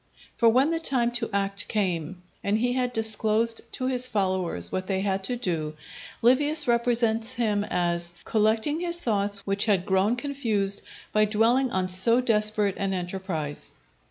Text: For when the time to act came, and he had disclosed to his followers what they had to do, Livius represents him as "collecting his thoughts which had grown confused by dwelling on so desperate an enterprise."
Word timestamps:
For 0.35 0.49
when 0.49 0.71
the 0.71 0.79
time 0.79 1.11
to 1.11 1.29
act 1.31 1.67
came, 1.67 2.23
and 2.43 2.57
he 2.57 2.73
had 2.73 2.91
disclosed 2.91 3.61
to 3.73 3.85
his 3.85 4.07
followers 4.07 4.71
what 4.71 4.87
they 4.87 5.01
had 5.01 5.23
to 5.25 5.35
do, 5.35 5.75
Livius 6.23 6.67
represents 6.67 7.33
him 7.33 7.63
as 7.65 8.11
"collecting 8.25 8.79
his 8.79 8.99
thoughts 8.99 9.45
which 9.45 9.65
had 9.65 9.85
grown 9.85 10.15
confused 10.15 10.81
by 11.11 11.25
dwelling 11.25 11.69
on 11.69 11.87
so 11.87 12.19
desperate 12.19 12.73
an 12.77 12.95
enterprise." 12.95 13.73